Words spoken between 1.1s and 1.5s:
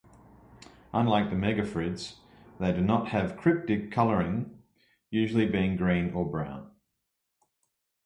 the